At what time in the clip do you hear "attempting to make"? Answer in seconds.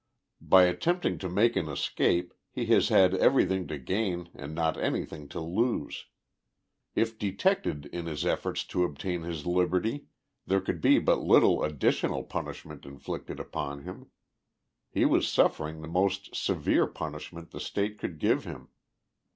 0.63-1.55